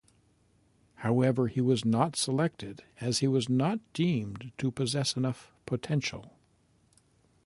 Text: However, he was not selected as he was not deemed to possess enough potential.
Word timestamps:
However, 1.05 1.45
he 1.47 1.61
was 1.61 1.85
not 1.85 2.15
selected 2.15 2.83
as 2.99 3.19
he 3.19 3.27
was 3.27 3.47
not 3.49 3.77
deemed 3.93 4.51
to 4.57 4.71
possess 4.71 5.15
enough 5.15 5.51
potential. 5.67 6.33